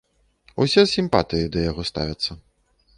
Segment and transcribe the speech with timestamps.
[0.65, 2.31] Усе з сімпатыяй да яго ставяцца.